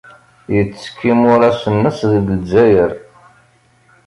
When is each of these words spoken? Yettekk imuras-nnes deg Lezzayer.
Yettekk 0.53 0.99
imuras-nnes 1.11 1.99
deg 2.11 2.25
Lezzayer. 2.31 2.91